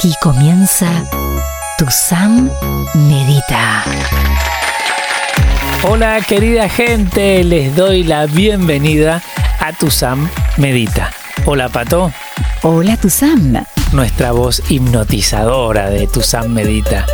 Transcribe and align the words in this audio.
Aquí 0.00 0.14
comienza 0.22 1.04
Tu 1.76 1.84
Sam 1.90 2.50
Medita. 2.94 3.84
Hola 5.82 6.22
querida 6.26 6.70
gente, 6.70 7.44
les 7.44 7.76
doy 7.76 8.04
la 8.04 8.24
bienvenida 8.24 9.20
a 9.60 9.74
Tu 9.74 9.90
Sam 9.90 10.26
Medita. 10.56 11.10
Hola 11.44 11.68
Pato. 11.68 12.10
Hola 12.62 12.96
Tu 12.96 13.10
Sam. 13.10 13.62
Nuestra 13.92 14.32
voz 14.32 14.62
hipnotizadora 14.70 15.90
de 15.90 16.06
Tu 16.06 16.22
Sam 16.22 16.48
Medita. 16.48 17.04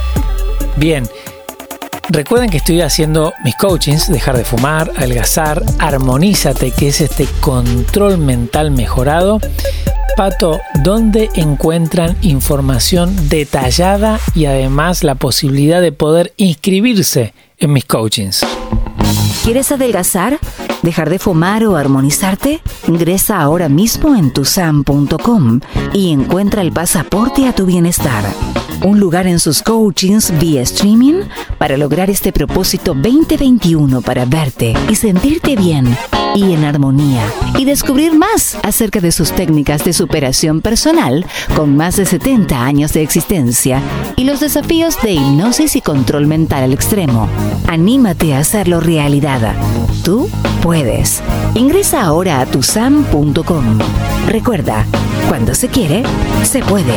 Bien, 0.77 1.09
Recuerden 2.09 2.50
que 2.50 2.59
estoy 2.59 2.82
haciendo 2.82 3.34
mis 3.43 3.57
coachings, 3.57 4.07
dejar 4.12 4.37
de 4.37 4.45
fumar, 4.45 4.93
adelgazar, 4.96 5.61
armonízate, 5.80 6.71
que 6.71 6.87
es 6.87 7.00
este 7.00 7.27
control 7.41 8.19
mental 8.19 8.71
mejorado. 8.71 9.41
Pato, 10.16 10.62
¿dónde 10.83 11.29
encuentran 11.34 12.16
información 12.23 13.29
detallada 13.29 14.19
y 14.34 14.47
además 14.47 15.05
la 15.05 15.15
posibilidad 15.15 15.83
de 15.83 15.92
poder 15.92 16.33
inscribirse 16.39 17.34
en 17.59 17.75
mis 17.75 17.84
coachings? 17.84 18.41
¿Quieres 19.45 19.70
adelgazar? 19.73 20.39
¿Dejar 20.80 21.11
de 21.11 21.19
fumar 21.19 21.66
o 21.66 21.77
armonizarte? 21.77 22.62
Ingresa 22.89 23.42
ahora 23.42 23.69
mismo 23.69 24.16
en 24.16 24.33
tusam.com 24.33 25.61
y 25.92 26.12
encuentra 26.12 26.62
el 26.62 26.73
pasaporte 26.73 27.47
a 27.47 27.55
tu 27.55 27.67
bienestar 27.67 28.25
un 28.85 29.01
lugar 29.01 29.27
en 29.27 29.39
sus 29.39 29.62
coachings 29.62 30.33
vía 30.39 30.62
streaming 30.62 31.23
para 31.59 31.77
lograr 31.77 32.11
este 32.11 32.33
propósito 32.33 32.95
2021 32.95 34.03
para 34.03 34.25
verte 34.25 34.75
y 34.89 34.95
sentirte 34.95 35.57
bien 35.57 35.97
y 36.34 36.53
en 36.53 36.65
armonía 36.65 37.25
y 37.57 37.65
descubrir 37.65 38.15
más 38.15 38.59
acerca 38.62 39.01
de 39.01 39.12
sus 39.12 39.33
técnicas 39.33 39.84
de 39.84 39.93
superación 39.93 40.61
personal 40.61 41.25
con 41.55 41.77
más 41.77 41.97
de 41.97 42.05
70 42.05 42.62
años 42.62 42.92
de 42.92 43.03
existencia 43.03 43.81
y 44.17 44.25
los 44.25 44.41
desafíos 44.41 45.00
de 45.03 45.12
hipnosis 45.12 45.77
y 45.77 45.81
control 45.81 46.27
mental 46.27 46.65
al 46.65 46.72
extremo. 46.72 47.28
Anímate 47.67 48.34
a 48.34 48.41
hacerlo 48.41 48.81
realidad. 48.81 49.55
Tú 50.05 50.28
puedes. 50.62 51.22
Ingresa 51.55 52.03
ahora 52.03 52.41
a 52.41 52.47
tusam.com. 52.47 53.78
Recuerda, 54.28 54.84
cuando 55.28 55.55
se 55.55 55.69
quiere, 55.69 56.03
se 56.45 56.61
puede. 56.61 56.95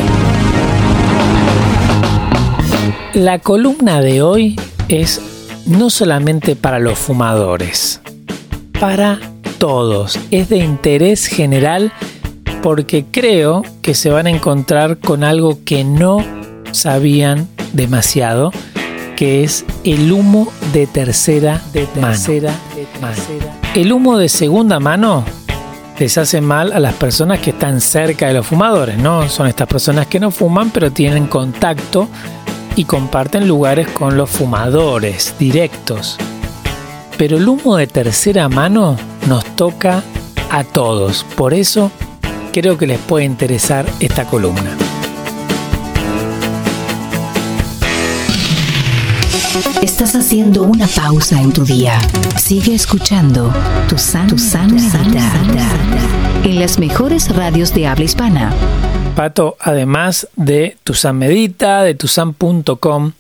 La 3.14 3.40
columna 3.40 4.02
de 4.02 4.22
hoy 4.22 4.56
es 4.88 5.20
no 5.66 5.90
solamente 5.90 6.56
para 6.56 6.78
los 6.78 7.00
fumadores, 7.00 8.02
para 8.80 9.20
todos. 9.58 10.20
Es 10.30 10.50
de 10.50 10.58
interés 10.58 11.26
general 11.26 11.92
porque 12.62 13.06
creo 13.10 13.64
que 13.82 13.96
se 13.96 14.12
van 14.12 14.28
a 14.28 14.30
encontrar 14.30 15.00
con 15.00 15.24
algo 15.24 15.58
que 15.66 15.84
no 15.84 16.24
sabían 16.72 17.48
demasiado, 17.74 18.52
que 19.16 19.44
es 19.44 19.66
el 19.84 20.12
humo 20.12 20.52
de 20.72 20.86
tercera, 20.86 21.62
de 21.74 21.88
tercera, 21.88 22.54
mano. 23.02 23.18
El 23.74 23.92
humo 23.92 24.20
de 24.20 24.30
segunda 24.30 24.80
mano 24.80 25.26
les 25.98 26.18
hace 26.18 26.42
mal 26.42 26.72
a 26.72 26.80
las 26.80 26.94
personas 26.94 27.40
que 27.40 27.50
están 27.50 27.82
cerca 27.82 28.28
de 28.28 28.36
los 28.36 28.46
fumadores, 28.46 28.98
¿no? 28.98 29.28
Son 29.30 29.48
estas 29.48 29.68
personas 29.68 30.06
que 30.06 30.20
no 30.20 30.30
fuman 30.30 30.70
pero 30.70 30.92
tienen 30.92 31.28
contacto 31.28 32.08
y 32.76 32.86
comparten 32.86 33.48
lugares 33.48 33.88
con 33.88 34.18
los 34.18 34.30
fumadores 34.30 35.36
directos. 35.38 36.18
Pero 37.18 37.38
el 37.38 37.48
humo 37.48 37.78
de 37.78 37.88
tercera 37.88 38.50
mano 38.50 38.98
nos 39.28 39.44
toca 39.56 40.04
a 40.50 40.64
todos, 40.64 41.26
por 41.36 41.54
eso 41.54 41.92
creo 42.52 42.78
que 42.78 42.88
les 42.88 43.00
puede 43.00 43.26
interesar 43.26 43.86
esta 44.00 44.26
columna. 44.26 44.78
Estás 49.82 50.16
haciendo 50.16 50.64
una 50.64 50.88
pausa 50.88 51.42
en 51.42 51.52
tu 51.52 51.64
día. 51.64 52.00
Sigue 52.38 52.76
escuchando 52.76 53.54
tu 53.88 53.98
san, 53.98 54.28
tu 54.28 54.38
en 56.44 56.60
las 56.60 56.80
mejores 56.80 57.34
radios 57.36 57.74
de 57.74 57.88
habla 57.88 58.06
hispana. 58.06 58.54
Pato, 59.20 59.58
además 59.60 60.30
de 60.38 60.78
Tusan 60.86 61.18
Medita, 61.18 61.84
de 61.84 61.94
tusan.com, 61.94 63.12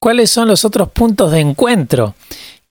¿cuáles 0.00 0.28
son 0.28 0.48
los 0.48 0.64
otros 0.64 0.88
puntos 0.88 1.30
de 1.30 1.38
encuentro 1.38 2.16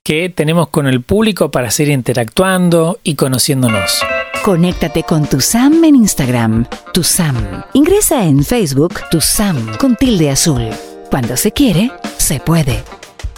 que 0.03 0.27
tenemos 0.27 0.67
con 0.67 0.87
el 0.87 1.01
público 1.01 1.49
para 1.49 1.71
seguir 1.71 1.93
interactuando 1.93 2.99
y 3.01 3.15
conociéndonos? 3.15 4.01
Conéctate 4.43 5.03
con 5.03 5.25
tu 5.27 5.39
Sam 5.39 5.81
en 5.85 5.95
Instagram, 5.95 6.65
tu 6.93 7.03
Sam. 7.03 7.63
Ingresa 7.71 8.25
en 8.25 8.43
Facebook, 8.43 8.95
tu 9.09 9.21
Sam 9.21 9.77
con 9.77 9.95
tilde 9.95 10.29
azul. 10.29 10.67
Cuando 11.09 11.37
se 11.37 11.53
quiere, 11.53 11.89
se 12.17 12.41
puede. 12.41 12.83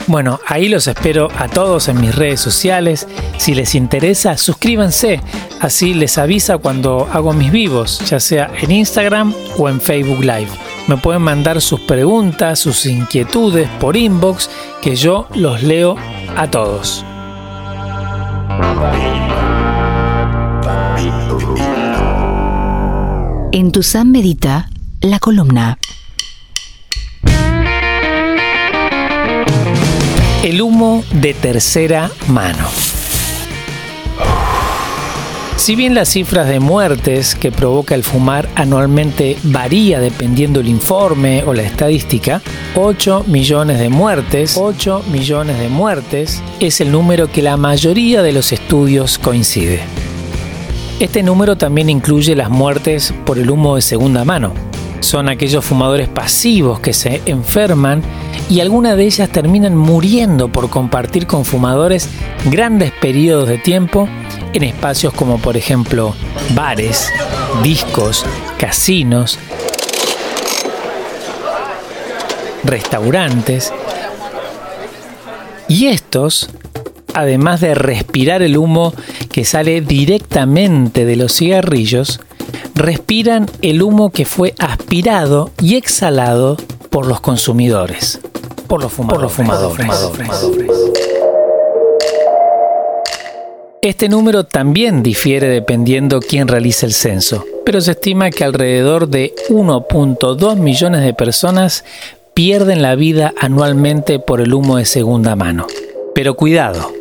Bueno, 0.07 0.39
ahí 0.47 0.69
los 0.69 0.88
espero 0.88 1.29
a 1.38 1.47
todos 1.47 1.88
en 1.88 1.99
mis 1.99 2.13
redes 2.13 2.39
sociales. 2.39 3.07
Si 3.38 3.55
les 3.55 3.73
interesa, 3.73 4.38
suscríbanse. 4.38 5.19
Así 5.59 5.95
les 5.95 6.19
avisa 6.19 6.59
cuando 6.59 7.07
hago 7.11 7.33
mis 7.33 7.51
vivos, 7.51 7.99
ya 8.07 8.19
sea 8.19 8.51
en 8.61 8.71
Instagram 8.71 9.33
o 9.57 9.67
en 9.67 9.81
Facebook 9.81 10.19
Live. 10.19 10.49
Me 10.88 10.97
pueden 10.97 11.23
mandar 11.23 11.59
sus 11.59 11.79
preguntas, 11.81 12.59
sus 12.59 12.85
inquietudes 12.85 13.67
por 13.79 13.97
inbox, 13.97 14.49
que 14.81 14.95
yo 14.95 15.27
los 15.33 15.63
leo 15.63 15.95
a 16.38 16.51
todos. 16.51 17.03
En 23.51 23.71
tu 23.71 23.81
San 23.81 24.11
Medita, 24.11 24.69
la 25.01 25.17
columna 25.17 25.79
El 30.45 30.61
humo 30.61 31.03
de 31.11 31.33
tercera 31.33 32.11
mano. 32.28 32.67
Si 35.56 35.75
bien 35.75 35.95
las 35.95 36.09
cifras 36.09 36.47
de 36.47 36.59
muertes 36.59 37.33
que 37.33 37.51
provoca 37.51 37.95
el 37.95 38.03
fumar 38.03 38.47
anualmente 38.53 39.38
varía 39.41 40.00
dependiendo 40.00 40.59
el 40.59 40.67
informe 40.67 41.44
o 41.47 41.56
la 41.56 41.63
estadística, 41.63 42.44
8 42.75 43.23
millones 43.25 43.79
de 43.79 43.89
muertes, 43.89 44.56
8 44.56 45.06
millones 45.11 45.57
de 45.57 45.69
muertes 45.69 46.44
es 46.59 46.79
el 46.79 46.91
número 46.91 47.31
que 47.31 47.41
la 47.41 47.57
mayoría 47.57 48.22
de 48.22 48.31
los 48.31 48.51
estudios 48.51 49.17
coincide. 49.17 49.79
Este 51.00 51.23
número 51.23 51.57
también 51.57 51.89
incluye 51.89 52.35
las 52.35 52.51
muertes 52.51 53.16
por 53.25 53.39
el 53.39 53.50
humo 53.50 53.77
de 53.77 53.81
segunda 53.81 54.23
mano, 54.23 54.53
son 55.05 55.29
aquellos 55.29 55.63
fumadores 55.63 56.09
pasivos 56.09 56.79
que 56.79 56.91
se 56.91 57.21
enferman 57.27 58.01
y 58.49 58.59
algunas 58.59 58.97
de 58.97 59.05
ellas 59.05 59.29
terminan 59.29 59.77
muriendo 59.77 60.47
por 60.47 60.69
compartir 60.69 61.27
con 61.27 61.45
fumadores 61.45 62.09
grandes 62.45 62.91
periodos 62.91 63.47
de 63.47 63.59
tiempo 63.59 64.09
en 64.53 64.63
espacios 64.63 65.13
como 65.13 65.38
por 65.38 65.57
ejemplo 65.57 66.15
bares, 66.55 67.11
discos, 67.61 68.25
casinos, 68.57 69.38
restaurantes. 72.63 73.71
Y 75.67 75.88
estos, 75.88 76.49
además 77.13 77.61
de 77.61 77.75
respirar 77.75 78.41
el 78.41 78.57
humo 78.57 78.94
que 79.31 79.45
sale 79.45 79.81
directamente 79.81 81.05
de 81.05 81.15
los 81.15 81.33
cigarrillos, 81.33 82.21
respiran 82.75 83.50
el 83.62 83.81
humo 83.81 84.12
que 84.12 84.25
fue 84.25 84.53
aspirado 84.59 85.52
y 85.62 85.75
exhalado 85.75 86.58
por 86.90 87.08
los 87.08 87.22
consumidores, 87.22 88.19
por 88.68 88.81
los 88.81 88.91
fumadores. 88.91 89.31
Este 93.81 94.09
número 94.09 94.46
también 94.46 95.03
difiere 95.03 95.48
dependiendo 95.48 96.19
quién 96.19 96.48
realice 96.48 96.86
el 96.86 96.94
censo, 96.94 97.45
pero 97.66 97.80
se 97.81 97.92
estima 97.92 98.30
que 98.30 98.44
alrededor 98.44 99.07
de 99.07 99.33
1.2 99.50 100.56
millones 100.57 101.01
de 101.01 101.13
personas 101.13 101.86
pierden 102.33 102.81
la 102.81 102.95
vida 102.95 103.33
anualmente 103.39 104.19
por 104.19 104.42
el 104.42 104.54
humo 104.54 104.78
de 104.78 104.86
segunda 104.86 105.36
mano. 105.36 105.68
Pero 106.13 106.36
cuidado, 106.36 106.92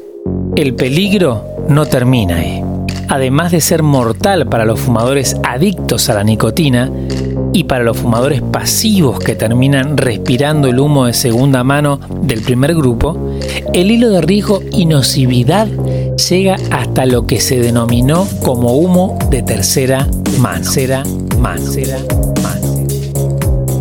el 0.56 0.74
peligro 0.74 1.44
no 1.68 1.86
termina 1.86 2.36
ahí 2.36 2.62
además 3.08 3.52
de 3.52 3.60
ser 3.60 3.82
mortal 3.82 4.46
para 4.46 4.64
los 4.64 4.80
fumadores 4.80 5.36
adictos 5.44 6.08
a 6.08 6.14
la 6.14 6.24
nicotina 6.24 6.90
y 7.52 7.64
para 7.64 7.84
los 7.84 7.96
fumadores 7.96 8.42
pasivos 8.42 9.18
que 9.18 9.36
terminan 9.36 9.96
respirando 9.96 10.68
el 10.68 10.80
humo 10.80 11.06
de 11.06 11.12
segunda 11.12 11.62
mano 11.64 12.00
del 12.22 12.42
primer 12.42 12.74
grupo, 12.74 13.38
el 13.72 13.90
hilo 13.90 14.10
de 14.10 14.20
riesgo 14.20 14.60
y 14.72 14.86
nocividad 14.86 15.68
llega 16.28 16.56
hasta 16.70 17.06
lo 17.06 17.26
que 17.26 17.40
se 17.40 17.58
denominó 17.60 18.26
como 18.42 18.74
humo 18.74 19.18
de 19.30 19.42
tercera 19.42 20.06
mano. 20.38 20.70
mano. 21.38 21.72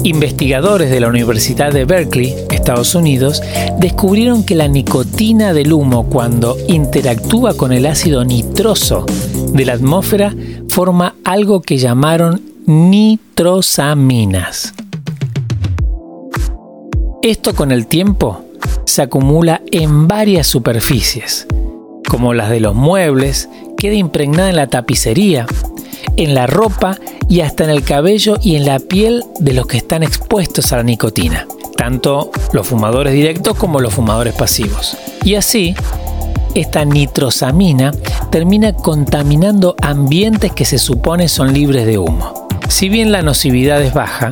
Investigadores 0.03 0.91
de 0.91 0.99
la 0.99 1.07
Universidad 1.07 1.71
de 1.71 1.85
Berkeley, 1.85 2.35
Estados 2.63 2.95
Unidos, 2.95 3.43
descubrieron 3.77 4.45
que 4.45 4.55
la 4.55 4.69
nicotina 4.69 5.51
del 5.51 5.73
humo 5.73 6.07
cuando 6.09 6.55
interactúa 6.69 7.57
con 7.57 7.73
el 7.73 7.85
ácido 7.85 8.23
nitroso 8.23 9.05
de 9.51 9.65
la 9.65 9.73
atmósfera 9.73 10.33
forma 10.69 11.13
algo 11.25 11.61
que 11.61 11.75
llamaron 11.75 12.41
nitrosaminas. 12.65 14.73
Esto 17.21 17.53
con 17.53 17.73
el 17.73 17.87
tiempo 17.87 18.45
se 18.85 19.01
acumula 19.01 19.61
en 19.69 20.07
varias 20.07 20.47
superficies, 20.47 21.45
como 22.07 22.33
las 22.33 22.49
de 22.49 22.61
los 22.61 22.75
muebles, 22.75 23.49
queda 23.75 23.95
impregnada 23.95 24.49
en 24.49 24.55
la 24.55 24.67
tapicería, 24.67 25.47
en 26.15 26.33
la 26.33 26.47
ropa 26.47 26.97
y 27.27 27.41
hasta 27.41 27.65
en 27.65 27.71
el 27.71 27.83
cabello 27.83 28.37
y 28.41 28.55
en 28.55 28.65
la 28.65 28.79
piel 28.79 29.25
de 29.39 29.51
los 29.51 29.67
que 29.67 29.75
están 29.75 30.01
expuestos 30.01 30.71
a 30.71 30.77
la 30.77 30.83
nicotina, 30.83 31.45
tanto 31.83 32.31
los 32.53 32.65
fumadores 32.65 33.11
directos 33.11 33.57
como 33.57 33.81
los 33.81 33.93
fumadores 33.93 34.33
pasivos. 34.35 34.95
Y 35.25 35.35
así, 35.35 35.75
esta 36.55 36.85
nitrosamina 36.85 37.91
termina 38.31 38.71
contaminando 38.71 39.75
ambientes 39.81 40.53
que 40.53 40.63
se 40.63 40.77
supone 40.77 41.27
son 41.27 41.53
libres 41.53 41.85
de 41.85 41.97
humo. 41.97 42.47
Si 42.69 42.87
bien 42.87 43.11
la 43.11 43.21
nocividad 43.21 43.81
es 43.81 43.93
baja, 43.93 44.31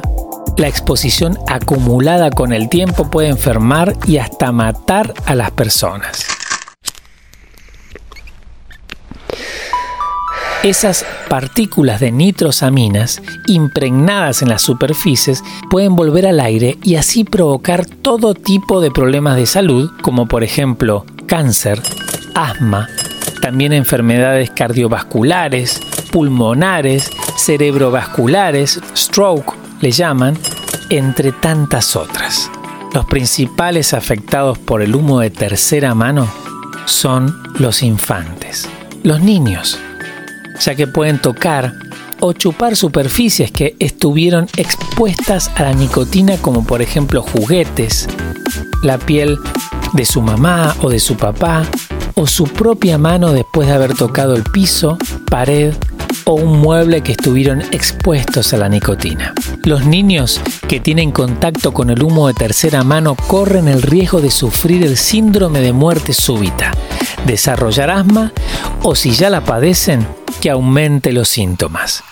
la 0.55 0.69
exposición 0.69 1.37
acumulada 1.45 2.31
con 2.31 2.53
el 2.53 2.69
tiempo 2.69 3.09
puede 3.09 3.27
enfermar 3.27 3.97
y 4.07 4.19
hasta 4.19 4.53
matar 4.53 5.13
a 5.25 5.35
las 5.35 5.51
personas. 5.51 6.30
Esas 10.63 11.07
partículas 11.27 11.99
de 11.99 12.11
nitrosaminas 12.11 13.19
impregnadas 13.47 14.43
en 14.43 14.49
las 14.49 14.61
superficies 14.61 15.43
pueden 15.71 15.95
volver 15.95 16.27
al 16.27 16.39
aire 16.39 16.77
y 16.83 16.97
así 16.97 17.23
provocar 17.23 17.87
todo 17.87 18.35
tipo 18.35 18.79
de 18.79 18.91
problemas 18.91 19.37
de 19.37 19.47
salud, 19.47 19.89
como 20.03 20.27
por 20.27 20.43
ejemplo 20.43 21.03
cáncer, 21.25 21.81
asma, 22.35 22.87
también 23.41 23.73
enfermedades 23.73 24.51
cardiovasculares, 24.51 25.81
pulmonares, 26.11 27.09
cerebrovasculares, 27.37 28.79
stroke 28.95 29.55
le 29.81 29.91
llaman, 29.91 30.37
entre 30.91 31.31
tantas 31.31 31.95
otras. 31.95 32.51
Los 32.93 33.05
principales 33.05 33.95
afectados 33.95 34.59
por 34.59 34.83
el 34.83 34.93
humo 34.93 35.21
de 35.21 35.31
tercera 35.31 35.95
mano 35.95 36.31
son 36.85 37.35
los 37.57 37.81
infantes, 37.81 38.69
los 39.01 39.21
niños 39.21 39.79
ya 40.63 40.75
que 40.75 40.87
pueden 40.87 41.19
tocar 41.19 41.73
o 42.19 42.33
chupar 42.33 42.75
superficies 42.75 43.51
que 43.51 43.75
estuvieron 43.79 44.47
expuestas 44.57 45.49
a 45.55 45.63
la 45.63 45.73
nicotina 45.73 46.37
como 46.37 46.63
por 46.65 46.81
ejemplo 46.81 47.21
juguetes, 47.21 48.07
la 48.83 48.97
piel 48.97 49.37
de 49.93 50.05
su 50.05 50.21
mamá 50.21 50.75
o 50.81 50.89
de 50.89 50.99
su 50.99 51.17
papá, 51.17 51.65
o 52.15 52.27
su 52.27 52.45
propia 52.45 52.97
mano 52.97 53.33
después 53.33 53.67
de 53.67 53.73
haber 53.73 53.95
tocado 53.95 54.35
el 54.35 54.43
piso, 54.43 54.97
pared 55.29 55.73
o 56.25 56.33
un 56.33 56.59
mueble 56.59 57.01
que 57.01 57.13
estuvieron 57.13 57.61
expuestos 57.71 58.53
a 58.53 58.57
la 58.57 58.69
nicotina. 58.69 59.33
Los 59.63 59.85
niños 59.85 60.39
que 60.67 60.79
tienen 60.79 61.11
contacto 61.11 61.73
con 61.73 61.89
el 61.89 62.03
humo 62.03 62.27
de 62.27 62.33
tercera 62.33 62.83
mano 62.83 63.15
corren 63.15 63.67
el 63.67 63.81
riesgo 63.81 64.21
de 64.21 64.29
sufrir 64.29 64.83
el 64.83 64.97
síndrome 64.97 65.61
de 65.61 65.73
muerte 65.73 66.13
súbita, 66.13 66.71
desarrollar 67.25 67.89
asma 67.89 68.33
o 68.83 68.95
si 68.95 69.11
ya 69.11 69.29
la 69.29 69.41
padecen, 69.43 70.05
que 70.41 70.49
aumente 70.49 71.13
los 71.13 71.29
síntomas. 71.29 72.03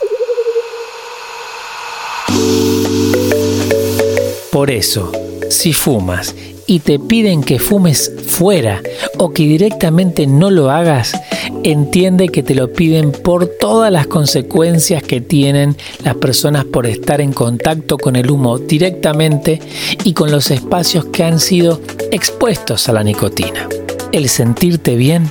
Por 4.52 4.70
eso, 4.70 5.12
si 5.50 5.74
fumas 5.74 6.36
y 6.68 6.80
te 6.80 7.00
piden 7.00 7.42
que 7.42 7.58
fumes 7.58 8.12
fuera 8.28 8.84
o 9.18 9.32
que 9.32 9.44
directamente 9.44 10.28
no 10.28 10.52
lo 10.52 10.70
hagas, 10.70 11.20
entiende 11.64 12.30
que 12.30 12.44
te 12.44 12.54
lo 12.54 12.72
piden 12.72 13.12
por 13.12 13.48
todas 13.48 13.92
las 13.92 14.06
consecuencias 14.06 15.02
que 15.02 15.22
tienen 15.22 15.76
las 16.04 16.16
personas 16.16 16.66
por 16.66 16.86
estar 16.86 17.22
en 17.22 17.34
contacto 17.34 17.98
con 17.98 18.16
el 18.16 18.30
humo 18.30 18.60
directamente 18.60 19.60
y 20.04 20.14
con 20.14 20.30
los 20.30 20.52
espacios 20.52 21.06
que 21.06 21.24
han 21.24 21.40
sido 21.40 21.82
expuestos 22.12 22.88
a 22.90 22.94
la 22.94 23.04
nicotina. 23.04 23.68
El 24.12 24.30
sentirte 24.30 24.96
bien 24.96 25.28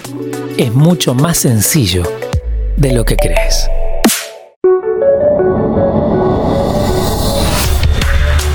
es 0.57 0.75
mucho 0.75 1.15
más 1.15 1.39
sencillo 1.39 2.03
de 2.79 2.93
lo 2.93 3.05
que 3.05 3.17
crees. 3.17 3.69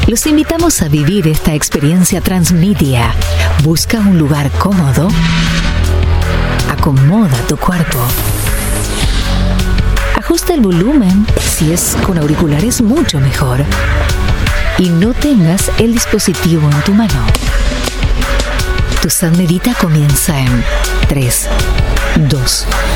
Los 0.08 0.26
invitamos 0.28 0.82
a 0.82 0.88
vivir 0.88 1.28
esta 1.28 1.54
experiencia 1.54 2.22
transmedia. 2.22 3.14
Busca 3.64 4.00
un 4.00 4.18
lugar 4.18 4.50
cómodo. 4.52 5.10
Acomoda 6.72 7.38
tu 7.48 7.58
cuerpo. 7.58 8.00
Ajusta 10.18 10.54
el 10.54 10.62
volumen. 10.62 11.26
Si 11.42 11.74
es 11.74 11.98
con 12.06 12.18
auriculares, 12.18 12.82
mucho 12.82 13.20
mejor. 13.20 13.66
Y 14.78 14.90
no 14.90 15.14
tengas 15.14 15.70
el 15.80 15.94
dispositivo 15.94 16.70
en 16.70 16.82
tu 16.84 16.94
mano. 16.94 17.26
Tu 19.02 19.10
San 19.10 19.38
Medita 19.38 19.74
comienza 19.74 20.40
en 20.40 20.64
3, 21.10 21.50
2, 22.30 22.68
1. 22.70 22.93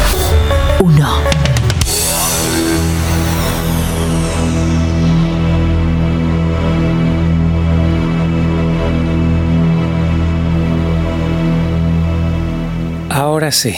Ahora 13.10 13.52
sí, 13.52 13.76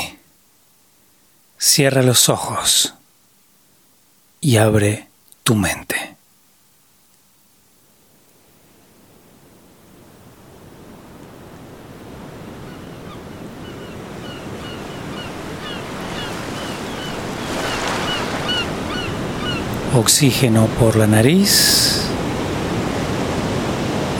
cierra 1.57 2.01
los 2.01 2.27
ojos 2.27 2.93
y 4.41 4.57
abre 4.57 5.07
tu 5.43 5.55
mente. 5.55 6.18
Oxígeno 19.99 20.67
por 20.79 20.95
la 20.95 21.07
nariz 21.07 22.03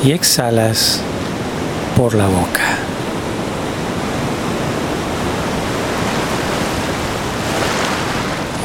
y 0.03 0.11
exhalas 0.11 0.99
por 1.95 2.15
la 2.15 2.27
boca. 2.27 2.75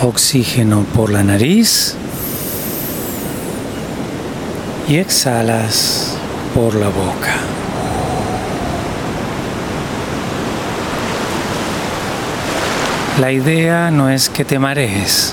Oxígeno 0.02 0.84
por 0.92 1.10
la 1.10 1.22
nariz 1.22 1.94
y 4.88 4.96
exhalas 4.96 6.16
por 6.52 6.74
la 6.74 6.88
boca. 6.88 7.36
La 13.20 13.30
idea 13.30 13.92
no 13.92 14.10
es 14.10 14.28
que 14.28 14.44
te 14.44 14.58
marees 14.58 15.32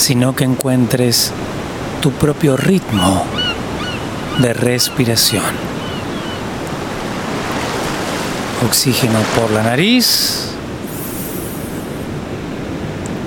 sino 0.00 0.34
que 0.34 0.44
encuentres 0.44 1.30
tu 2.00 2.10
propio 2.10 2.56
ritmo 2.56 3.22
de 4.38 4.54
respiración. 4.54 5.44
Oxígeno 8.66 9.18
por 9.38 9.50
la 9.50 9.62
nariz 9.62 10.52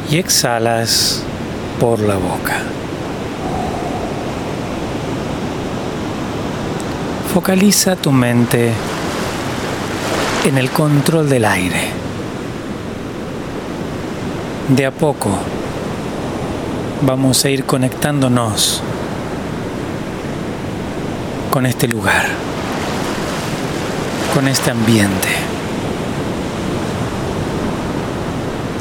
y 0.09 0.17
exhalas 0.17 1.21
por 1.79 1.99
la 1.99 2.15
boca. 2.15 2.63
Focaliza 7.31 7.95
tu 7.95 8.11
mente 8.11 8.73
en 10.43 10.57
el 10.57 10.71
control 10.71 11.29
del 11.29 11.45
aire. 11.45 11.91
De 14.69 14.87
a 14.87 14.91
poco 14.91 15.52
vamos 17.05 17.43
a 17.43 17.49
ir 17.49 17.65
conectándonos 17.65 18.81
con 21.51 21.65
este 21.65 21.87
lugar, 21.87 22.27
con 24.33 24.47
este 24.47 24.71
ambiente. 24.71 25.27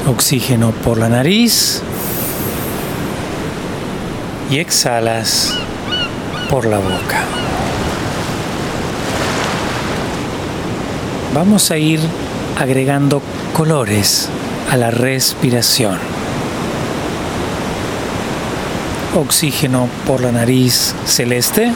Oxígeno 0.08 0.70
por 0.70 0.98
la 0.98 1.08
nariz 1.08 1.82
y 4.50 4.58
exhalas 4.58 5.54
por 6.48 6.66
la 6.66 6.78
boca. 6.78 7.24
Vamos 11.34 11.70
a 11.70 11.78
ir 11.78 12.00
agregando 12.58 13.22
colores 13.52 14.28
a 14.70 14.76
la 14.76 14.90
respiración 14.90 16.11
oxígeno 19.14 19.88
por 20.06 20.20
la 20.20 20.32
nariz 20.32 20.94
celeste. 21.06 21.72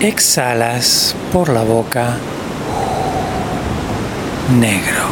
Exhalas 0.00 1.14
por 1.32 1.48
la 1.48 1.62
boca 1.62 2.16
negro. 4.58 5.04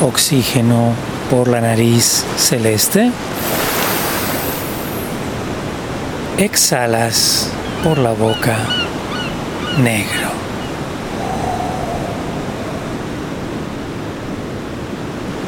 Oxígeno 0.00 0.92
por 1.30 1.48
la 1.48 1.60
nariz 1.60 2.24
celeste. 2.36 3.10
exhalas 6.38 7.50
por 7.82 7.98
la 7.98 8.12
boca 8.12 8.56
negro. 9.82 10.47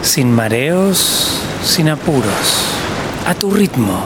Sin 0.03 0.33
mareos, 0.33 1.41
sin 1.65 1.89
apuros, 1.89 2.65
a 3.27 3.35
tu 3.35 3.51
ritmo. 3.51 4.01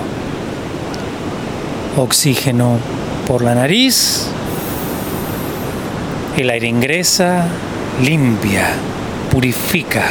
Oxígeno 1.96 2.78
por 3.26 3.42
la 3.42 3.54
nariz. 3.54 4.26
El 6.36 6.50
aire 6.50 6.66
ingresa, 6.66 7.46
limpia, 8.02 8.72
purifica 9.30 10.04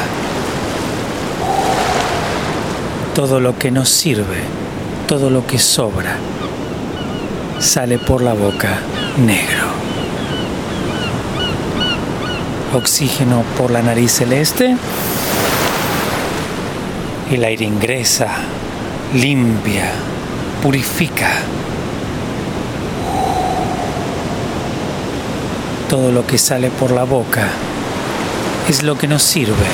todo 3.13 3.39
lo 3.39 3.57
que 3.59 3.69
nos 3.69 3.89
sirve, 3.89 4.39
todo 5.07 5.29
lo 5.29 5.45
que 5.45 5.59
sobra, 5.59 6.15
sale 7.59 7.99
por 7.99 8.21
la 8.23 8.33
boca 8.33 8.79
negro. 9.23 9.67
Oxígeno 12.73 13.43
por 13.55 13.69
la 13.69 13.83
nariz 13.83 14.13
celeste. 14.13 14.75
El 17.33 17.43
aire 17.45 17.65
ingresa, 17.65 18.27
limpia, 19.15 19.89
purifica. 20.61 21.31
Todo 25.89 26.11
lo 26.11 26.27
que 26.27 26.37
sale 26.37 26.69
por 26.69 26.91
la 26.91 27.05
boca 27.05 27.47
es 28.69 28.83
lo 28.83 28.95
que 28.99 29.07
nos 29.07 29.23
sirve, 29.23 29.65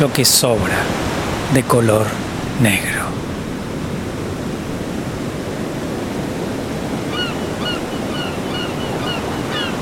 lo 0.00 0.12
que 0.12 0.24
sobra 0.24 0.76
de 1.52 1.64
color 1.64 2.06
negro. 2.62 3.02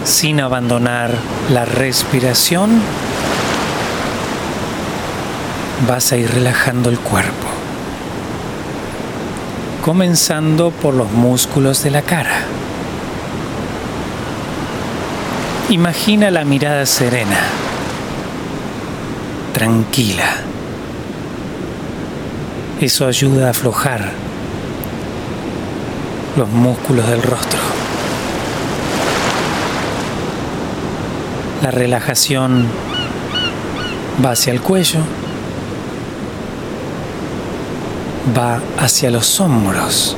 Sin 0.04 0.40
abandonar 0.40 1.10
la 1.50 1.66
respiración, 1.66 2.80
vas 5.86 6.12
a 6.12 6.16
ir 6.16 6.30
relajando 6.30 6.90
el 6.90 6.98
cuerpo, 6.98 7.46
comenzando 9.84 10.70
por 10.70 10.94
los 10.94 11.10
músculos 11.10 11.82
de 11.82 11.90
la 11.90 12.02
cara. 12.02 12.42
Imagina 15.70 16.30
la 16.30 16.44
mirada 16.44 16.84
serena, 16.86 17.38
tranquila 19.52 20.52
eso 22.84 23.06
ayuda 23.06 23.46
a 23.46 23.50
aflojar 23.50 24.10
los 26.36 26.48
músculos 26.48 27.08
del 27.08 27.22
rostro. 27.22 27.60
La 31.62 31.70
relajación 31.70 32.66
va 34.24 34.32
hacia 34.32 34.52
el 34.52 34.60
cuello, 34.60 34.98
va 38.36 38.60
hacia 38.78 39.10
los 39.10 39.40
hombros 39.40 40.16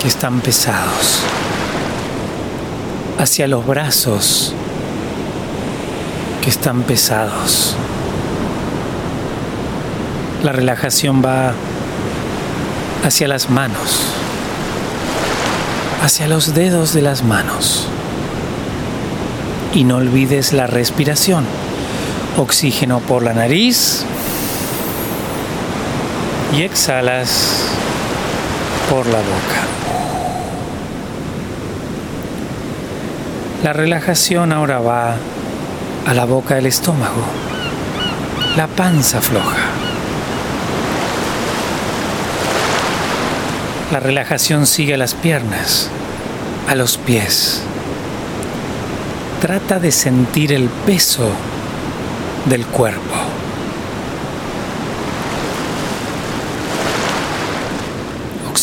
que 0.00 0.08
están 0.08 0.40
pesados, 0.40 1.20
hacia 3.18 3.48
los 3.48 3.66
brazos 3.66 4.54
que 6.42 6.50
están 6.50 6.82
pesados. 6.82 7.74
La 10.42 10.52
relajación 10.52 11.22
va 11.24 11.52
hacia 13.04 13.28
las 13.28 13.50
manos, 13.50 14.00
hacia 16.02 16.28
los 16.28 16.54
dedos 16.54 16.94
de 16.94 17.02
las 17.02 17.24
manos. 17.24 17.88
Y 19.74 19.84
no 19.84 19.96
olvides 19.96 20.52
la 20.52 20.66
respiración. 20.66 21.44
Oxígeno 22.36 23.00
por 23.00 23.22
la 23.22 23.34
nariz 23.34 24.04
y 26.52 26.62
exhalas 26.62 27.64
por 28.88 29.06
la 29.06 29.18
boca. 29.18 29.60
La 33.62 33.72
relajación 33.72 34.52
ahora 34.52 34.80
va 34.80 35.16
a 36.06 36.14
la 36.14 36.24
boca 36.24 36.54
del 36.54 36.66
estómago, 36.66 37.22
la 38.56 38.66
panza 38.66 39.20
floja. 39.20 39.58
La 43.92 44.00
relajación 44.00 44.66
sigue 44.66 44.94
a 44.94 44.96
las 44.96 45.14
piernas, 45.14 45.90
a 46.68 46.74
los 46.74 46.96
pies. 46.96 47.62
Trata 49.40 49.78
de 49.78 49.92
sentir 49.92 50.52
el 50.52 50.68
peso 50.86 51.28
del 52.46 52.64
cuerpo. 52.66 53.19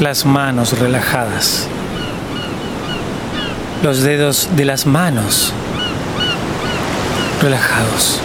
Las 0.00 0.26
manos 0.26 0.78
relajadas. 0.78 1.66
Los 3.82 4.02
dedos 4.02 4.50
de 4.54 4.64
las 4.64 4.86
manos 4.86 5.52
relajados. 7.40 8.20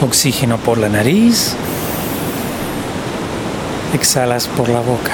Oxígeno 0.00 0.56
por 0.56 0.78
la 0.78 0.88
nariz 0.88 1.54
exhalas 3.92 4.46
por 4.46 4.68
la 4.68 4.80
boca. 4.80 5.12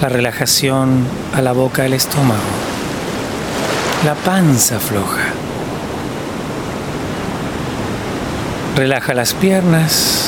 La 0.00 0.08
relajación 0.08 1.04
a 1.34 1.42
la 1.42 1.52
boca 1.52 1.82
del 1.82 1.94
estómago. 1.94 2.40
La 4.04 4.14
panza 4.14 4.78
floja. 4.78 5.24
Relaja 8.76 9.12
las 9.12 9.34
piernas, 9.34 10.27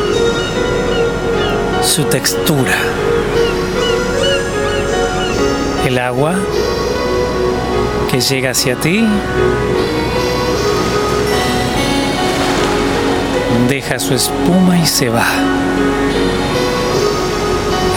su 1.83 2.03
textura. 2.05 2.75
El 5.85 5.97
agua 5.97 6.35
que 8.09 8.21
llega 8.21 8.51
hacia 8.51 8.75
ti 8.75 9.05
deja 13.67 13.99
su 13.99 14.13
espuma 14.13 14.77
y 14.77 14.85
se 14.85 15.09
va. 15.09 15.25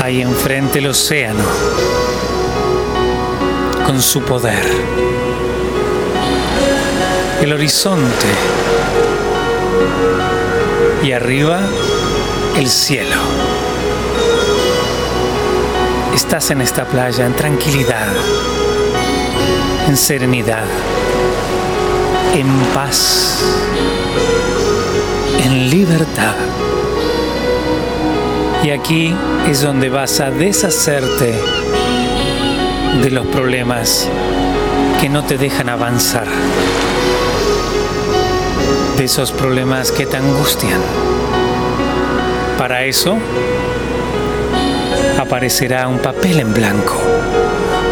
Ahí 0.03 0.23
enfrente 0.23 0.79
el 0.79 0.87
océano, 0.87 1.45
con 3.87 4.01
su 4.01 4.23
poder. 4.23 4.65
El 7.41 7.53
horizonte. 7.53 8.27
Y 11.03 11.13
arriba 11.13 11.61
el 12.57 12.69
cielo. 12.71 13.24
Estás 16.15 16.51
en 16.51 16.61
esta 16.61 16.85
playa 16.85 17.27
en 17.27 17.35
tranquilidad, 17.35 18.09
en 19.89 19.97
serenidad, 19.97 20.65
en 22.35 22.49
paz 22.75 23.43
en 25.45 25.71
libertad. 25.71 26.35
Y 28.63 28.71
aquí 28.71 29.15
es 29.49 29.61
donde 29.61 29.91
vas 29.91 30.21
a 30.21 30.31
deshacerte 30.31 31.35
de 33.03 33.11
los 33.11 33.27
problemas 33.27 34.09
que 35.01 35.09
no 35.09 35.25
te 35.25 35.37
dejan 35.37 35.69
avanzar, 35.69 36.27
de 38.97 39.05
esos 39.05 39.33
problemas 39.33 39.93
que 39.93 40.07
te 40.07 40.17
angustian. 40.17 40.81
Para 42.57 42.85
eso 42.85 43.19
aparecerá 45.35 45.89
un 45.89 45.99
papel 45.99 46.39
en 46.39 46.55
blanco, 46.55 46.95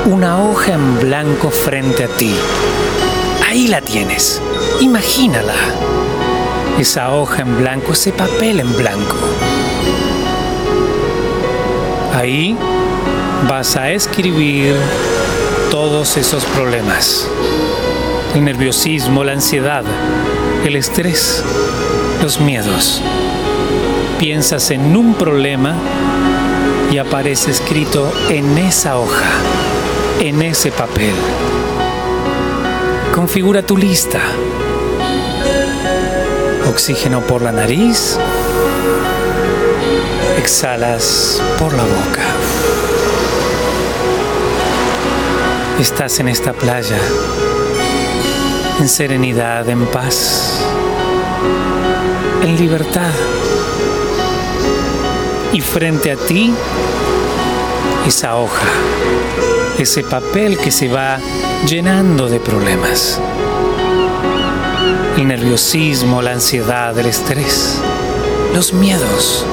una 0.06 0.44
hoja 0.44 0.74
en 0.74 1.00
blanco 1.00 1.50
frente 1.50 2.04
a 2.04 2.06
ti. 2.06 2.32
Ahí 3.44 3.66
la 3.66 3.80
tienes, 3.80 4.40
imagínala 4.80 5.52
esa 6.78 7.12
hoja 7.12 7.42
en 7.42 7.58
blanco, 7.58 7.94
ese 7.94 8.12
papel 8.12 8.60
en 8.60 8.76
blanco. 8.76 9.16
Ahí 12.14 12.56
vas 13.48 13.74
a 13.74 13.90
escribir 13.90 14.76
todos 15.68 16.16
esos 16.16 16.44
problemas. 16.44 17.28
El 18.36 18.44
nerviosismo, 18.44 19.24
la 19.24 19.32
ansiedad, 19.32 19.82
el 20.64 20.76
estrés, 20.76 21.42
los 22.22 22.38
miedos. 22.40 23.02
Piensas 24.20 24.70
en 24.70 24.96
un 24.96 25.14
problema 25.14 25.74
y 26.92 26.98
aparece 26.98 27.50
escrito 27.50 28.12
en 28.28 28.56
esa 28.58 28.98
hoja, 28.98 29.30
en 30.20 30.42
ese 30.42 30.70
papel. 30.70 31.14
Configura 33.12 33.62
tu 33.62 33.76
lista 33.76 34.20
Oxígeno 36.72 37.20
por 37.20 37.42
la 37.42 37.52
nariz. 37.52 38.16
Exhalas 40.38 41.42
por 41.58 41.72
la 41.74 41.82
boca. 41.82 42.22
Estás 45.78 46.18
en 46.20 46.28
esta 46.28 46.54
playa, 46.54 46.98
en 48.80 48.88
serenidad, 48.88 49.68
en 49.68 49.84
paz, 49.86 50.62
en 52.42 52.56
libertad. 52.56 53.12
Y 55.52 55.60
frente 55.60 56.12
a 56.12 56.16
ti, 56.16 56.52
esa 58.06 58.36
hoja, 58.36 58.66
ese 59.78 60.02
papel 60.02 60.58
que 60.58 60.70
se 60.70 60.88
va 60.88 61.18
llenando 61.66 62.28
de 62.28 62.40
problemas 62.40 63.20
el 65.16 65.28
nerviosismo, 65.28 66.22
la 66.22 66.32
ansiedad, 66.32 66.98
el 66.98 67.06
estrés, 67.06 67.78
los 68.54 68.72
miedos. 68.72 69.44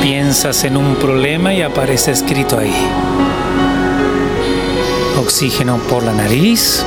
Piensas 0.00 0.64
en 0.64 0.76
un 0.76 0.96
problema 0.96 1.52
y 1.52 1.62
aparece 1.62 2.12
escrito 2.12 2.58
ahí. 2.58 2.74
Oxígeno 5.20 5.78
por 5.88 6.02
la 6.02 6.12
nariz, 6.12 6.84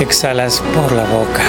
exhalas 0.00 0.62
por 0.74 0.92
la 0.92 1.04
boca. 1.04 1.42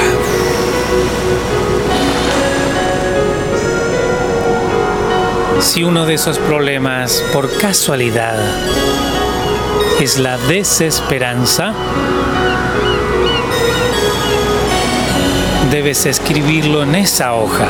Si 5.59 5.83
uno 5.83 6.05
de 6.05 6.13
esos 6.13 6.37
problemas 6.37 7.23
por 7.33 7.49
casualidad 7.57 8.37
es 9.99 10.19
la 10.19 10.37
desesperanza, 10.37 11.73
debes 15.71 16.05
escribirlo 16.05 16.83
en 16.83 16.95
esa 16.95 17.33
hoja, 17.33 17.67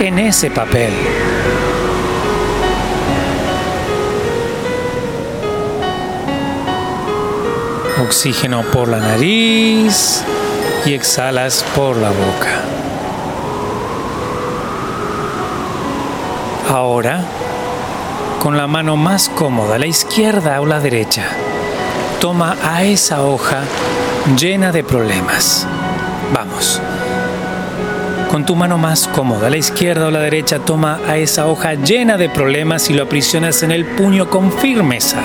en 0.00 0.18
ese 0.18 0.50
papel. 0.50 0.92
Oxígeno 8.02 8.62
por 8.62 8.88
la 8.88 9.00
nariz 9.00 10.22
y 10.86 10.94
exhalas 10.94 11.64
por 11.74 11.96
la 11.96 12.10
boca. 12.10 12.87
Ahora 16.68 17.22
con 18.42 18.58
la 18.58 18.66
mano 18.66 18.96
más 18.96 19.30
cómoda, 19.30 19.78
la 19.78 19.86
izquierda 19.86 20.60
o 20.60 20.66
la 20.66 20.80
derecha. 20.80 21.24
Toma 22.20 22.56
a 22.62 22.84
esa 22.84 23.22
hoja 23.24 23.62
llena 24.38 24.70
de 24.70 24.84
problemas. 24.84 25.66
Vamos. 26.34 26.80
Con 28.30 28.44
tu 28.44 28.54
mano 28.54 28.76
más 28.76 29.08
cómoda, 29.08 29.48
la 29.48 29.56
izquierda 29.56 30.08
o 30.08 30.10
la 30.10 30.20
derecha, 30.20 30.58
toma 30.58 31.00
a 31.08 31.16
esa 31.16 31.46
hoja 31.46 31.72
llena 31.72 32.18
de 32.18 32.28
problemas 32.28 32.90
y 32.90 32.94
lo 32.94 33.04
aprisionas 33.04 33.62
en 33.62 33.72
el 33.72 33.86
puño 33.86 34.28
con 34.28 34.52
firmeza. 34.52 35.22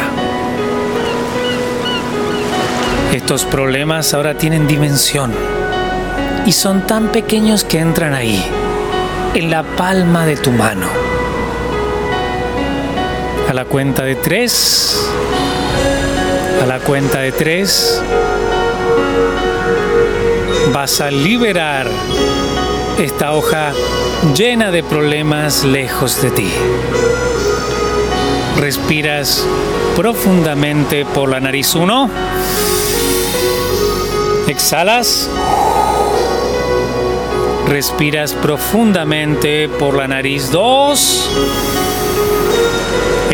Estos 3.13 3.43
problemas 3.43 4.13
ahora 4.13 4.37
tienen 4.37 4.65
dimensión 4.65 5.33
y 6.45 6.53
son 6.53 6.87
tan 6.87 7.09
pequeños 7.09 7.65
que 7.65 7.79
entran 7.79 8.13
ahí, 8.13 8.41
en 9.35 9.51
la 9.51 9.63
palma 9.63 10.25
de 10.25 10.37
tu 10.37 10.51
mano 10.51 11.12
a 13.53 13.55
la 13.55 13.65
cuenta 13.65 14.01
de 14.01 14.15
tres. 14.15 14.99
A 16.63 16.65
la 16.65 16.79
cuenta 16.79 17.19
de 17.19 17.31
tres. 17.31 18.01
Vas 20.73 20.99
a 21.01 21.11
liberar 21.11 21.85
esta 22.97 23.33
hoja 23.33 23.71
llena 24.35 24.71
de 24.71 24.81
problemas 24.81 25.63
lejos 25.65 26.19
de 26.23 26.31
ti. 26.31 26.51
Respiras 28.57 29.45
profundamente 29.95 31.05
por 31.05 31.29
la 31.29 31.39
nariz 31.39 31.75
uno. 31.75 32.09
Exhalas. 34.47 35.29
Respiras 37.67 38.33
profundamente 38.33 39.69
por 39.69 39.95
la 39.95 40.07
nariz 40.07 40.49
dos 40.49 41.29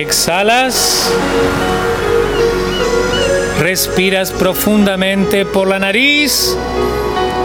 exhalas, 0.10 1.08
respiras 3.60 4.32
profundamente 4.32 5.45
por 5.45 5.67
la 5.67 5.78
nariz 5.78 6.58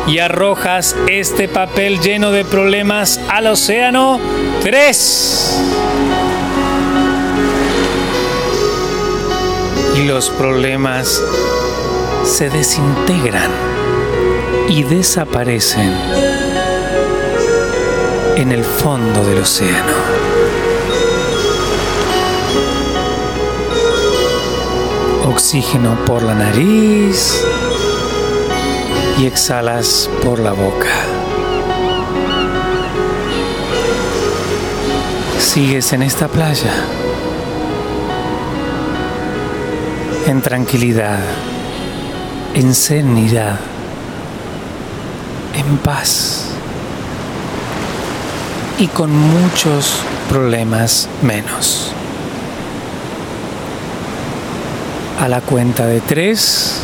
y 0.07 0.19
arrojas 0.19 0.97
este 1.07 1.47
papel 1.47 2.01
lleno 2.01 2.31
de 2.31 2.43
problemas 2.47 3.21
al 3.29 3.49
océano. 3.49 4.19
Tres. 4.63 5.61
Y 9.97 10.05
los 10.05 10.31
problemas 10.31 11.23
se 12.25 12.49
desintegran 12.49 13.51
y 14.71 14.85
desaparecen 14.85 15.93
en 18.37 18.53
el 18.53 18.65
fondo 18.65 19.23
del 19.27 19.41
océano. 19.43 20.14
Oxígeno 25.25 25.97
por 26.05 26.23
la 26.23 26.35
nariz 26.35 27.45
y 29.19 29.27
exhalas 29.27 30.09
por 30.23 30.39
la 30.39 30.53
boca. 30.53 30.95
Sigues 35.39 35.93
en 35.93 36.03
esta 36.03 36.29
playa 36.29 36.73
en 40.27 40.41
tranquilidad, 40.41 41.19
en 42.55 42.75
serenidad, 42.75 43.59
en 45.55 45.77
paz 45.79 46.47
y 48.79 48.87
con 48.87 49.15
muchos 49.15 50.01
problemas 50.29 51.09
menos. 51.23 51.94
A 55.21 55.29
la 55.29 55.41
cuenta 55.41 55.87
de 55.87 56.01
tres, 56.01 56.83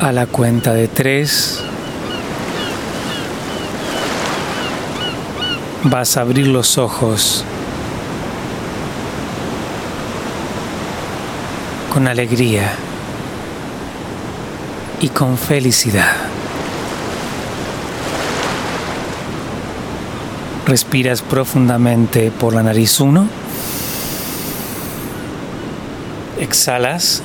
a 0.00 0.12
la 0.12 0.26
cuenta 0.26 0.72
de 0.72 0.88
tres, 0.88 1.60
vas 5.84 6.16
a 6.16 6.20
abrir 6.22 6.46
los 6.46 6.78
ojos 6.78 7.44
con 11.92 12.06
alegría 12.06 12.72
y 15.00 15.08
con 15.08 15.36
felicidad. 15.36 16.12
Respiras 20.66 21.22
profundamente 21.22 22.30
por 22.30 22.54
la 22.54 22.62
nariz 22.62 23.00
1. 23.00 23.39
Exhalas. 26.50 27.22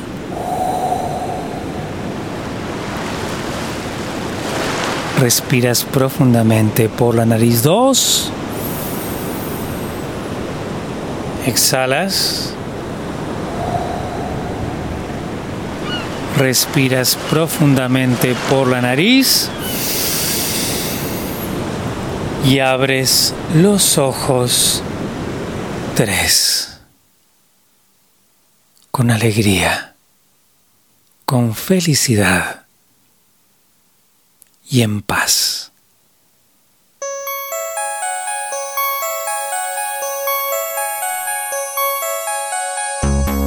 Respiras 5.20 5.84
profundamente 5.84 6.90
por 6.90 7.16
la 7.16 7.26
nariz 7.26 7.64
2. 7.64 8.30
Exhalas. 11.48 12.54
Respiras 16.38 17.18
profundamente 17.32 18.36
por 18.48 18.68
la 18.68 18.82
nariz 18.82 19.50
y 22.46 22.60
abres 22.60 23.34
los 23.56 23.98
ojos 23.98 24.84
tres 25.96 26.65
con 28.96 29.12
alegría, 29.12 29.94
con 31.26 31.54
felicidad 31.54 32.62
y 34.70 34.84
en 34.84 35.02
paz. 35.02 35.74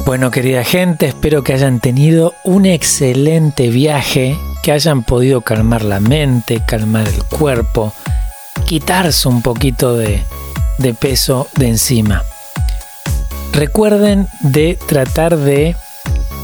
Bueno, 0.05 0.29
querida 0.29 0.63
gente, 0.63 1.07
espero 1.07 1.43
que 1.43 1.53
hayan 1.53 1.79
tenido 1.79 2.35
un 2.43 2.67
excelente 2.67 3.69
viaje, 3.69 4.37
que 4.61 4.71
hayan 4.71 5.01
podido 5.01 5.41
calmar 5.41 5.83
la 5.83 5.99
mente, 5.99 6.61
calmar 6.63 7.07
el 7.07 7.23
cuerpo, 7.23 7.91
quitarse 8.67 9.27
un 9.27 9.41
poquito 9.41 9.97
de, 9.97 10.23
de 10.77 10.93
peso 10.93 11.47
de 11.55 11.69
encima. 11.69 12.23
Recuerden 13.53 14.27
de 14.41 14.77
tratar 14.87 15.37
de 15.37 15.75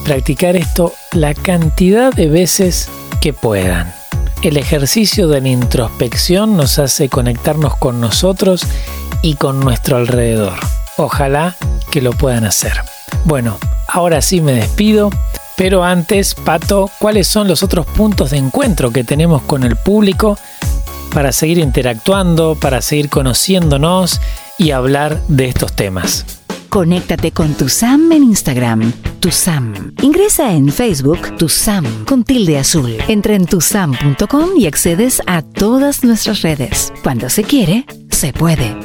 practicar 0.03 0.55
esto 0.55 0.93
la 1.13 1.33
cantidad 1.33 2.13
de 2.13 2.29
veces 2.29 2.89
que 3.21 3.33
puedan. 3.33 3.93
El 4.41 4.57
ejercicio 4.57 5.27
de 5.27 5.41
la 5.41 5.49
introspección 5.49 6.57
nos 6.57 6.77
hace 6.77 7.09
conectarnos 7.09 7.75
con 7.77 7.99
nosotros 7.99 8.67
y 9.21 9.35
con 9.35 9.59
nuestro 9.59 9.97
alrededor. 9.97 10.53
Ojalá 10.97 11.55
que 11.89 12.01
lo 12.01 12.11
puedan 12.11 12.45
hacer. 12.45 12.73
Bueno, 13.23 13.57
ahora 13.87 14.21
sí 14.21 14.41
me 14.41 14.53
despido, 14.53 15.09
pero 15.57 15.83
antes, 15.83 16.35
Pato, 16.35 16.91
¿cuáles 16.99 17.27
son 17.27 17.47
los 17.47 17.63
otros 17.63 17.85
puntos 17.85 18.31
de 18.31 18.37
encuentro 18.37 18.91
que 18.91 19.03
tenemos 19.03 19.41
con 19.41 19.63
el 19.63 19.75
público 19.75 20.37
para 21.13 21.31
seguir 21.31 21.57
interactuando, 21.57 22.55
para 22.55 22.81
seguir 22.81 23.09
conociéndonos 23.09 24.21
y 24.57 24.71
hablar 24.71 25.21
de 25.27 25.47
estos 25.47 25.73
temas? 25.73 26.25
Conéctate 26.69 27.31
con 27.31 27.53
tu 27.53 27.69
Sam 27.69 28.11
en 28.11 28.23
Instagram, 28.23 28.91
tu 29.19 29.31
Sam. 29.31 29.93
Ingresa 30.01 30.51
en 30.53 30.69
Facebook, 30.69 31.37
tu 31.37 31.49
Sam, 31.49 31.85
con 32.05 32.23
tilde 32.23 32.57
azul. 32.57 32.97
Entra 33.07 33.35
en 33.35 33.45
tusam.com 33.45 34.49
y 34.57 34.67
accedes 34.67 35.21
a 35.25 35.41
todas 35.41 36.03
nuestras 36.03 36.41
redes. 36.41 36.91
Cuando 37.03 37.29
se 37.29 37.43
quiere, 37.43 37.85
se 38.11 38.33
puede. 38.33 38.75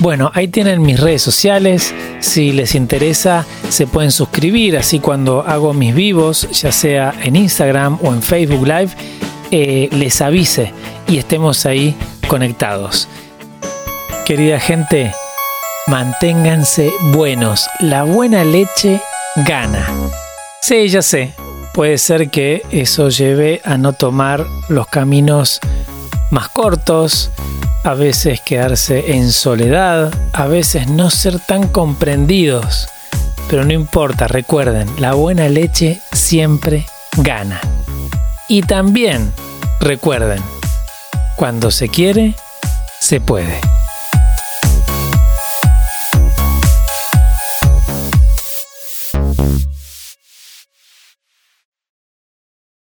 Bueno, 0.00 0.30
ahí 0.34 0.48
tienen 0.48 0.82
mis 0.82 1.00
redes 1.00 1.22
sociales. 1.22 1.94
Si 2.20 2.52
les 2.52 2.74
interesa, 2.74 3.44
se 3.68 3.86
pueden 3.86 4.12
suscribir. 4.12 4.76
Así 4.76 5.00
cuando 5.00 5.42
hago 5.42 5.74
mis 5.74 5.94
vivos, 5.94 6.48
ya 6.52 6.72
sea 6.72 7.14
en 7.22 7.36
Instagram 7.36 7.98
o 8.02 8.12
en 8.12 8.22
Facebook 8.22 8.66
Live, 8.66 8.90
eh, 9.50 9.88
les 9.92 10.20
avise 10.20 10.72
y 11.08 11.18
estemos 11.18 11.66
ahí 11.66 11.96
conectados. 12.28 13.08
Querida 14.24 14.60
gente, 14.60 15.12
manténganse 15.88 16.92
buenos. 17.12 17.68
La 17.80 18.04
buena 18.04 18.44
leche 18.44 19.00
gana. 19.46 19.86
Sí, 20.60 20.88
ya 20.88 21.02
sé. 21.02 21.34
Puede 21.72 21.98
ser 21.98 22.30
que 22.30 22.62
eso 22.70 23.08
lleve 23.08 23.60
a 23.64 23.78
no 23.78 23.92
tomar 23.92 24.44
los 24.68 24.86
caminos 24.86 25.60
más 26.30 26.48
cortos, 26.48 27.30
a 27.84 27.94
veces 27.94 28.40
quedarse 28.40 29.12
en 29.12 29.30
soledad, 29.30 30.12
a 30.32 30.46
veces 30.46 30.88
no 30.88 31.10
ser 31.10 31.38
tan 31.38 31.68
comprendidos. 31.68 32.88
Pero 33.48 33.64
no 33.64 33.72
importa, 33.72 34.28
recuerden, 34.28 34.88
la 34.98 35.14
buena 35.14 35.48
leche 35.48 36.00
siempre 36.12 36.84
gana. 37.18 37.60
Y 38.48 38.62
también 38.62 39.32
recuerden, 39.80 40.42
cuando 41.36 41.70
se 41.70 41.88
quiere, 41.88 42.34
se 42.98 43.20
puede. 43.20 43.77